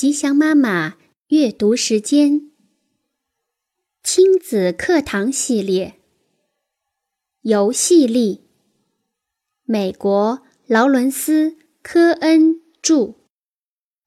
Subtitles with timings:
[0.00, 0.96] 吉祥妈妈
[1.28, 2.50] 阅读时间，
[4.02, 6.00] 亲子课堂系列，
[7.42, 8.40] 游戏力。
[9.64, 11.50] 美国劳伦斯·
[11.82, 13.16] 科恩著，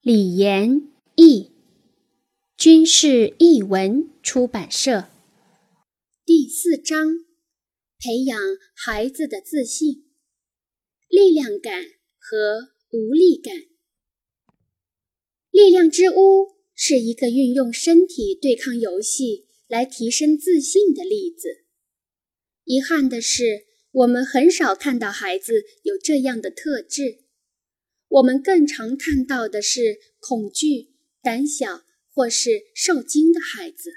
[0.01, 1.51] 李延译，
[2.57, 5.09] 军事译文出版社。
[6.25, 7.19] 第四章：
[7.99, 8.35] 培养
[8.73, 10.05] 孩子的自信、
[11.07, 11.83] 力量感
[12.17, 13.72] 和无力感。
[15.53, 21.47] 力量之屋是一个运用身体对抗游戏来提升自信的例子。
[22.63, 27.19] 遗憾的是，我们很少看到孩子有这样的特质。
[28.07, 33.91] 我们更常看到的是恐惧、胆小或是受惊的孩子。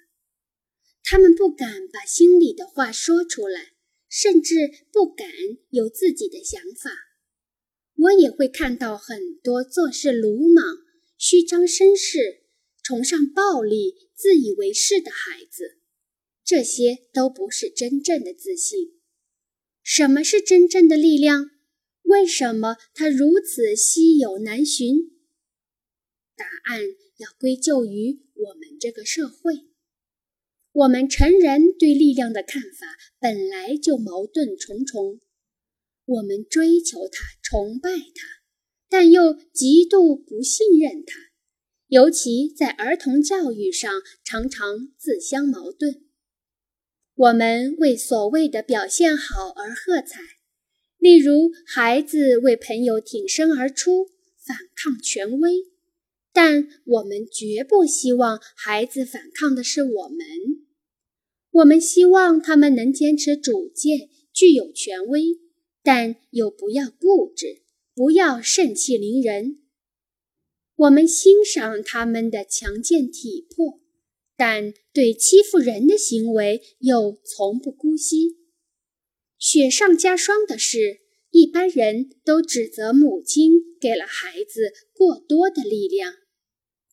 [1.02, 3.72] 他们不敢把心里的话说出来，
[4.10, 4.56] 甚至
[4.92, 5.26] 不敢
[5.70, 6.90] 有自己的想法。
[7.96, 10.84] 我也会看到很多做事鲁莽。
[11.18, 12.44] 虚张声势、
[12.82, 15.78] 崇尚暴力、自以为是的孩子，
[16.44, 19.00] 这些都不是真正的自信。
[19.82, 21.50] 什么是真正的力量？
[22.02, 25.10] 为什么它如此稀有难寻？
[26.36, 26.82] 答案
[27.16, 29.64] 要归咎于我们这个社会。
[30.72, 32.86] 我们成人对力量的看法
[33.18, 35.20] 本来就矛盾重重。
[36.04, 38.35] 我们追求它，崇拜它。
[38.88, 41.14] 但又极度不信任他，
[41.88, 43.90] 尤其在儿童教育上
[44.24, 46.02] 常常自相矛盾。
[47.14, 50.20] 我们为所谓的表现好而喝彩，
[50.98, 55.50] 例如孩子为朋友挺身而出，反抗权威；
[56.32, 60.18] 但我们绝不希望孩子反抗的是我们。
[61.52, 65.38] 我们希望他们能坚持主见，具有权威，
[65.82, 67.62] 但又不要固执。
[67.96, 69.62] 不要盛气凌人。
[70.74, 73.80] 我们欣赏他们的强健体魄，
[74.36, 78.36] 但对欺负人的行为又从不姑息。
[79.38, 86.12] 雪上加霜的是，一般人都指责母亲给了孩子过多的力量，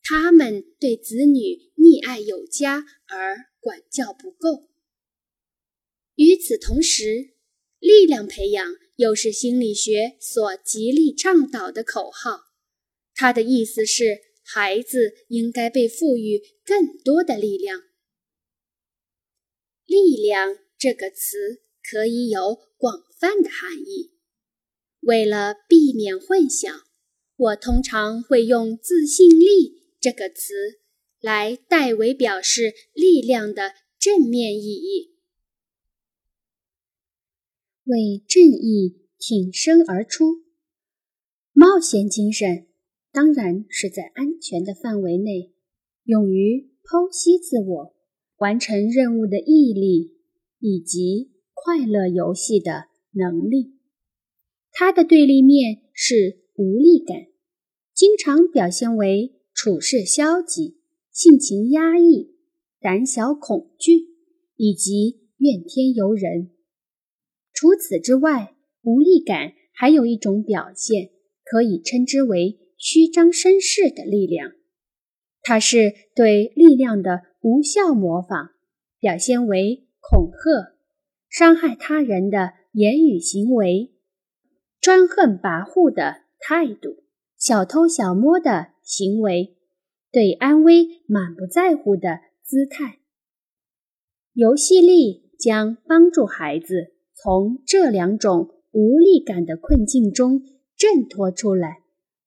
[0.02, 4.70] 他们对子女溺爱有加而管教不够。
[6.14, 7.33] 与此同时，
[7.84, 8.76] 力量培养。
[8.96, 12.42] 又是心理学所极力倡导的口号。
[13.12, 17.82] 它的意思是，孩子应该被赋予更多的力量。
[19.84, 24.12] 力量这个词可以有广泛的含义。
[25.00, 26.82] 为了避免混淆，
[27.34, 30.78] 我通常会用“自信力”这个词
[31.18, 35.13] 来代为表示力量的正面意义。
[37.84, 40.42] 为正义挺身而出，
[41.52, 42.66] 冒险精神
[43.12, 45.52] 当然是在安全的范围内，
[46.04, 47.94] 勇于剖析自我、
[48.38, 50.16] 完成任务的毅力
[50.60, 53.74] 以及快乐游戏的能力。
[54.72, 57.26] 它的对立面是无力感，
[57.94, 60.78] 经常表现为处事消极、
[61.12, 62.34] 性情压抑、
[62.80, 64.08] 胆小恐惧
[64.56, 66.53] 以及怨天尤人。
[67.64, 71.08] 除此之外，无力感还有一种表现，
[71.44, 74.52] 可以称之为虚张声势的力量。
[75.40, 78.50] 它是对力量的无效模仿，
[79.00, 80.74] 表现为恐吓、
[81.30, 83.94] 伤害他人的言语行为、
[84.78, 87.04] 专横跋扈的态度、
[87.38, 89.56] 小偷小摸的行为、
[90.12, 92.98] 对安危满不在乎的姿态。
[94.34, 96.90] 游戏力将帮助孩子。
[97.14, 100.42] 从这两种无力感的困境中
[100.76, 101.78] 挣脱出来，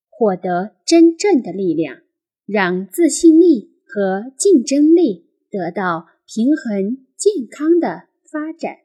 [0.09, 2.01] 获得真正的力量，
[2.45, 8.77] 让自信力和竞争力得到平衡健康的发展。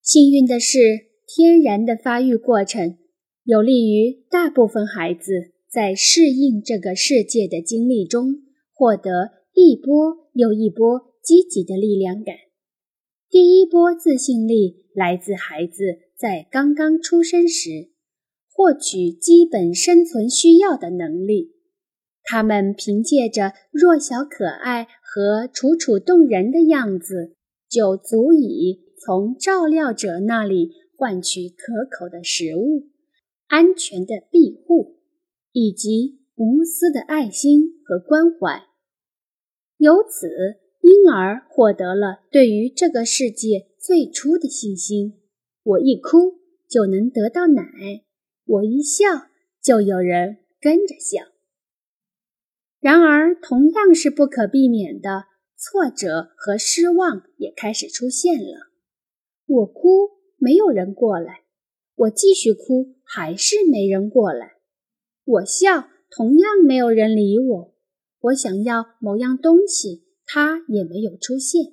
[0.00, 0.78] 幸运的是，
[1.26, 2.98] 天然的发育过程
[3.44, 8.42] 有利于大部分孩子在适应这个世界的经历中
[8.74, 12.36] 获得一波又一波积极的力量感。
[13.34, 17.90] 第一波自信力来自孩子在刚刚出生时
[18.48, 21.50] 获取基本生存需要的能力，
[22.22, 27.34] 他们凭借着弱小可爱和楚楚动人的样子，
[27.68, 32.86] 就足以从照料者那里换取可口的食物、
[33.48, 35.00] 安全的庇护
[35.50, 38.62] 以及无私的爱心和关怀，
[39.78, 40.62] 由此。
[40.84, 45.14] 婴儿获得了对于这个世界最初的信心。
[45.62, 46.34] 我一哭
[46.68, 47.62] 就能得到奶，
[48.44, 49.06] 我一笑
[49.62, 51.22] 就有人跟着笑。
[52.80, 55.24] 然而，同样是不可避免的，
[55.56, 58.68] 挫折和失望也开始出现了。
[59.46, 61.44] 我哭，没有人过来；
[61.94, 64.58] 我继续哭，还是没人过来；
[65.24, 67.74] 我笑，同样没有人理我。
[68.20, 71.72] 我想要某样东西，他也没有出现。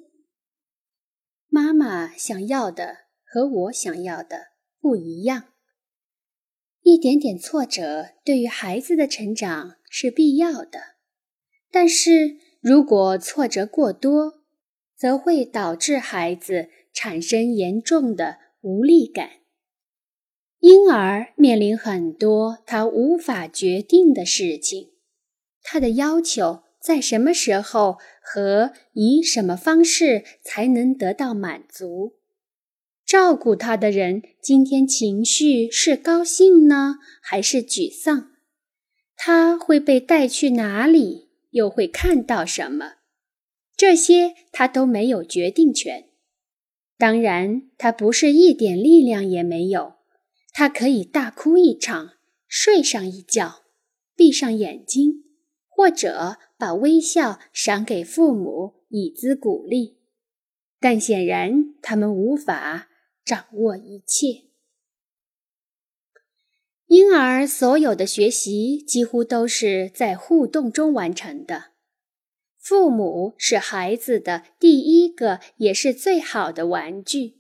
[1.48, 4.48] 妈妈想要的和我想要的
[4.80, 5.50] 不一样。
[6.84, 10.80] 一点点挫折对于孩子的成长是必要的。
[11.70, 14.42] 但是如果挫折过多，
[14.96, 19.30] 则会导致孩子产生严重的无力感。
[20.60, 24.92] 因而面临很多他无法决定的事情，
[25.64, 32.18] 他的要求在什么时候和以什么方式才能得到满足？
[33.06, 38.32] 照顾他的人今天情绪是高兴呢，还是沮丧？
[39.16, 41.30] 他会被带去哪里？
[41.52, 42.94] 又会看到什么？
[43.76, 46.06] 这些他都没有决定权。
[46.98, 49.96] 当然，他不是一点力量也没有。
[50.54, 52.14] 他可以大哭一场，
[52.48, 53.64] 睡上一觉，
[54.16, 55.24] 闭上眼睛，
[55.68, 59.98] 或者把微笑赏给父母以资鼓励。
[60.80, 62.88] 但显然，他们无法
[63.26, 64.44] 掌握一切。
[66.86, 71.72] 婴儿所有的学习几乎都是在互动中完成的。
[72.60, 77.40] 父母是孩子的第一个也是最好的玩具。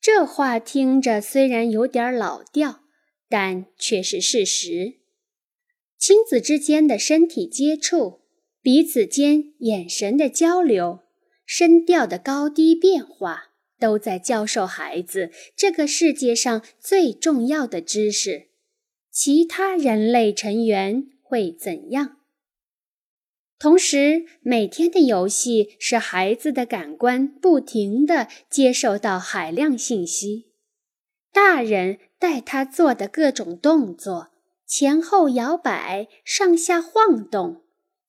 [0.00, 2.82] 这话听着虽然有点老调，
[3.28, 5.00] 但却是事实。
[5.98, 8.20] 亲子之间的身体接触、
[8.66, 10.98] 彼此间眼神的交流、
[11.44, 18.48] 声调的高低变化，都在教授孩子这个世界上最重要的知识。
[19.08, 22.16] 其他人类成员会怎样？
[23.56, 30.46] 同时，每天的游戏使孩子的感官不停地接受到海量信息。
[31.32, 34.32] 大人带他做的各种动作，
[34.66, 37.62] 前后摇摆、上下晃动，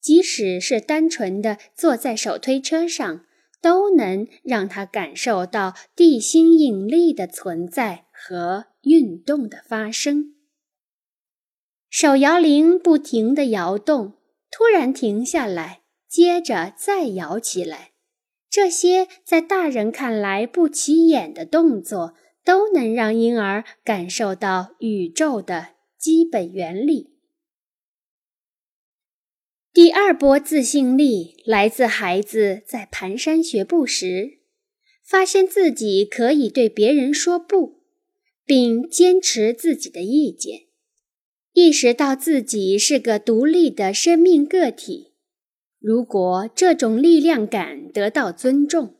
[0.07, 3.25] 即使是单纯的坐在手推车上，
[3.61, 10.33] 都能让他感受到地心引力的存在和运动的发生。
[11.89, 14.13] 手摇铃不停地摇动，
[14.49, 17.91] 突然停下来，接着再摇起来。
[18.49, 22.13] 这些在大人看来不起眼的动作，
[22.45, 27.16] 都能让婴儿感受到宇宙的基本原理。
[29.77, 34.39] 第二波自信力来自孩子在蹒跚学步时，
[35.05, 37.83] 发现自己可以对别人说不，
[38.43, 40.61] 并坚持自己的意见。
[41.53, 45.11] 意识到自己是个独立的生命个体，
[45.79, 48.95] 如果这种力量感得到尊重，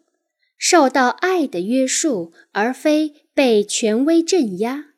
[0.60, 4.90] 受到爱的约束，而非被权威镇压，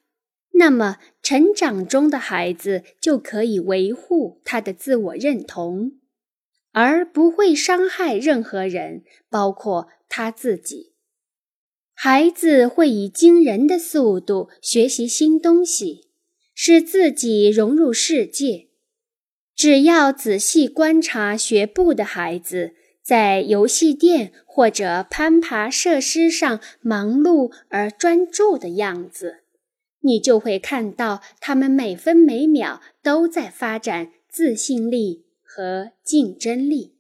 [0.60, 5.94] 那么成长中的孩子就可以维护他的自我认同，
[6.72, 10.94] 而不会伤害任何人，包括他自己。
[11.94, 16.10] 孩子会以惊人的速度学习新东西。
[16.62, 18.68] 使自己融入世界。
[19.56, 29.44] 只要仔细观察学步的孩子在游戏店或者攀爬设施上忙碌而专注的样子，
[30.02, 36.96] 你就会看到他们每分每秒都在发展自信力和竞争力。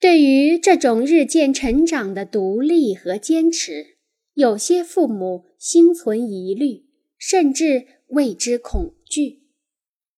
[0.00, 3.92] 对于这种日渐成长的独立和坚持。
[4.34, 6.86] 有些父母心存疑虑，
[7.18, 9.42] 甚至为之恐惧，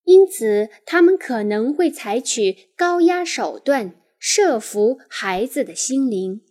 [0.04, 6.42] 因此他们可能会采取高压手段设服孩子的心灵。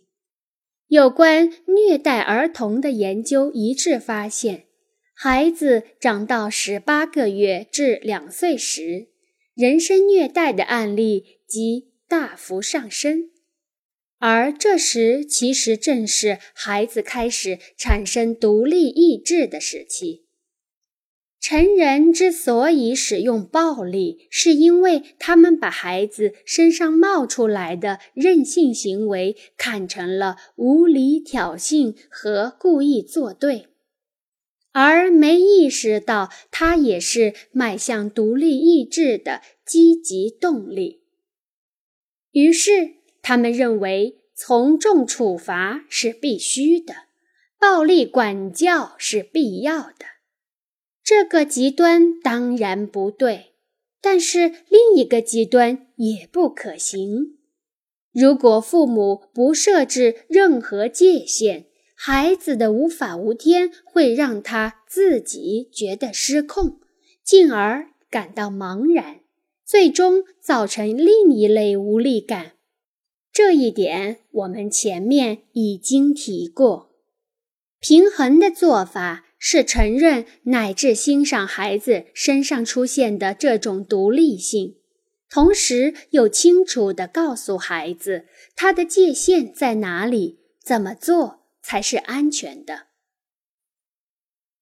[0.94, 4.66] 有关虐待儿童的研究一致发现，
[5.12, 9.08] 孩子长到十八个月至两岁时，
[9.56, 13.30] 人身虐待的案例即大幅上升。
[14.20, 20.23] 而这时，其实正是孩子开始产生独立意志的时期。
[21.44, 33.66] 成人之所以使用暴力，是因为他们把孩子身上冒出来的任性行为看成了无理挑衅和故意作对，
[34.72, 41.02] 而没意识到它也是迈向独立意志的积极动力。
[42.32, 42.94] 于是。
[43.26, 46.94] 他们认为从重处罚是必须的，
[47.58, 50.13] 暴力管教是必要的。
[51.04, 53.52] 这个极端当然不对，
[54.00, 57.36] 但是另一个极端也不可行。
[58.10, 66.80] 如果父母不设置任何界限，孩子的无法无天会让他自己觉得失控，
[67.22, 69.20] 进而感到茫然，
[69.62, 72.52] 最终造成另一类无力感。
[73.30, 76.92] 这一点我们前面已经提过。
[77.78, 84.76] 平衡的做法是承认乃至欣赏孩子身上出现的这种独立性。
[85.28, 88.24] 同时又清楚地告诉孩子
[88.56, 92.86] 他的界限在哪里，怎么做才是安全的。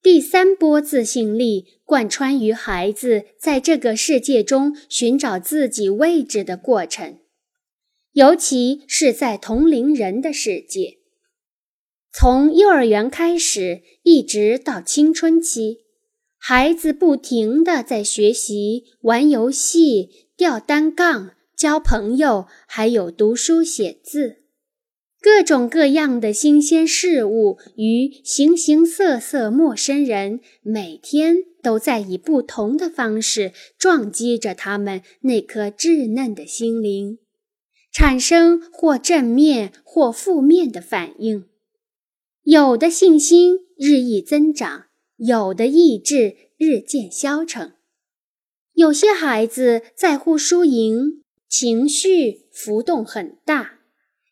[0.03, 7.21] 第三波自信力贯穿于孩子在这个世界中寻找自己位置的过程，
[8.15, 10.99] 尤其是在同龄人的世界，
[12.13, 15.79] 从幼儿园开始一直到青春期，
[16.39, 20.11] 孩子不停地在学习、玩游戏。
[20.35, 24.39] 吊单杠、交朋友，还有读书写字，
[25.21, 37.19] 各种各样的新鲜事物与形形色色陌生人，每天都在以不同的方式撞击着他们那颗稚嫩的心灵，
[37.93, 41.45] 产生或正面或负面的反应。
[42.45, 47.75] 有的信心日益增长，有的意志日渐消沉。
[48.73, 53.79] 有些孩子在乎输赢，情绪浮动很大。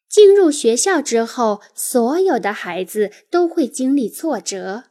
[0.09, 4.87] 进入学校之后，所有的孩子都会经历挫折，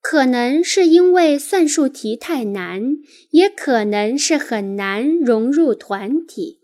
[0.00, 2.96] 可能是因为算术题太难，
[3.32, 6.62] 也可能是很难融入团体。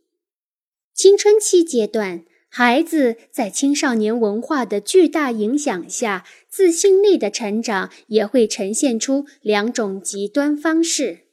[0.95, 11.28] 青春期阶段，孩子在青少年文化的巨大影响下，自信力的成长也会呈现出两种极端方式。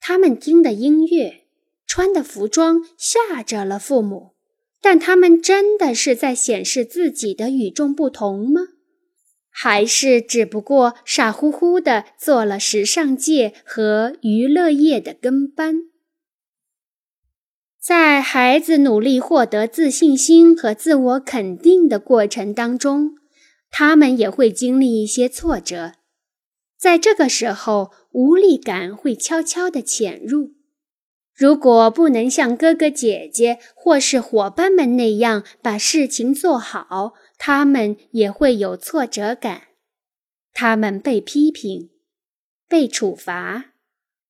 [0.00, 1.44] 他们听的音乐、
[1.86, 4.32] 穿的服装吓着了父母，
[4.82, 8.62] 但他们真的是在显示自己的与众不同吗？
[9.48, 15.82] 还是只不过傻乎乎的做了时尚界和娱乐业的跟班？
[17.86, 23.12] 在孩子努力获得自信心和自我肯定的过程当中，
[23.70, 25.92] 他们也会经历一些挫折。
[26.76, 30.54] 在这个时候，无力感会悄悄地潜入。
[31.32, 39.68] 如果不能像哥哥姐姐或是伙伴们那样把事情做好，他们也会有挫折感。
[40.52, 41.90] 他们被批评、
[42.68, 43.74] 被处罚、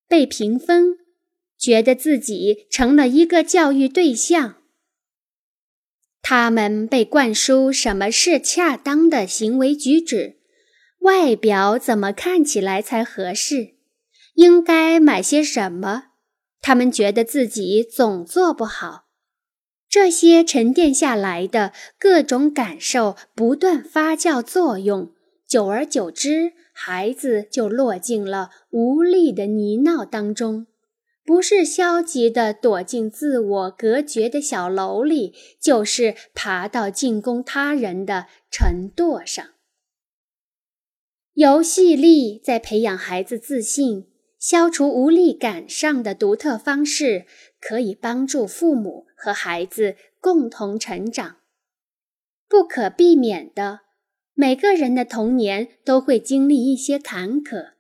[0.06, 0.98] 被评分，
[1.58, 4.56] 觉得自己成了一个教育对象。
[6.22, 10.36] 他们被灌输什么是恰当的行为举止。
[11.00, 13.76] 外表怎么看起来才合适？
[14.34, 16.06] 应该买些什么？
[16.60, 19.04] 他们觉得自己总做不好。
[19.88, 25.12] 这些沉淀下来的各种感受不断发酵作用，
[25.46, 30.66] 久而久之，孩子就落进了无力的泥淖当中。
[31.26, 39.44] 不是消极的躲进自我隔绝的小楼里，就是爬到进攻他人的城垛上。
[41.34, 44.06] 游戏力在培养孩子自信、
[44.38, 47.26] 消除无力感上的独特方式，
[47.60, 51.38] 可以帮助父母和孩子共同成长。
[52.48, 53.80] 不可避免的，
[54.32, 57.72] 每个人的童年都会经历一些坎坷，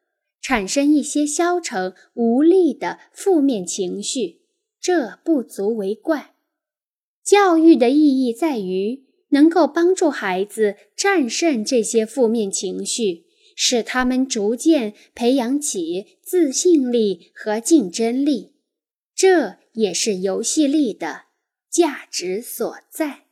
[0.46, 4.42] 产生一些消沉、无力的负面情绪，
[4.80, 6.36] 这不足为怪。
[7.24, 13.26] 教育的意义在于能够帮助孩子战胜这些负面情绪。
[13.58, 18.52] 使他们逐渐培养起自信力和竞争力，
[19.14, 21.22] 这也是游戏力的
[21.70, 23.25] 价值所在。